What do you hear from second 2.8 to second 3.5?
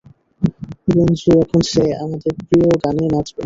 গানে নাচবে!